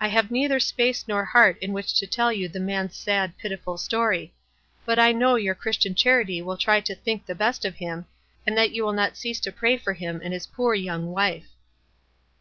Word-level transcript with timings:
I 0.00 0.08
have 0.08 0.32
neither 0.32 0.58
space 0.58 1.06
nor 1.06 1.24
heart 1.26 1.58
in 1.60 1.72
which 1.72 1.94
to 2.00 2.08
tell 2.08 2.32
you 2.32 2.48
the 2.48 2.58
man's 2.58 2.96
sad, 2.96 3.38
pitiful 3.38 3.78
story; 3.78 4.34
but 4.84 4.98
I 4.98 5.12
know 5.12 5.34
3 5.36 5.42
T 5.42 5.48
our 5.48 5.54
Christian 5.54 5.94
charity 5.94 6.42
will 6.42 6.56
try 6.56 6.80
to 6.80 6.92
think 6.96 7.24
the 7.24 7.36
best 7.36 7.64
of 7.64 7.76
him, 7.76 8.06
and 8.44 8.58
that 8.58 8.72
you 8.72 8.84
will 8.84 8.92
not 8.92 9.16
cease 9.16 9.38
to 9.42 9.52
pray 9.52 9.76
for 9.76 9.92
him 9.92 10.20
and 10.24 10.32
his 10.34 10.48
poor 10.48 10.74
young 10.74 11.12
wife. 11.12 11.46